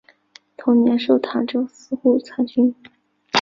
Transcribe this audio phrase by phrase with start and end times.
[0.57, 2.73] 同年授澶州司户参军。